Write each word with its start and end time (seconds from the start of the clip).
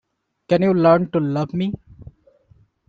Can 0.49 0.63
you 0.63 0.73
learn 0.73 1.11
to 1.11 1.19
love 1.19 1.53
me? 1.53 1.75